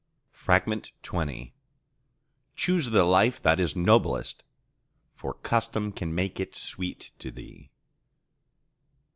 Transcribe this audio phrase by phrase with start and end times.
[0.47, 0.93] XX
[2.55, 4.43] Choose the life that is noblest,
[5.13, 7.69] for custom can make it sweet to thee.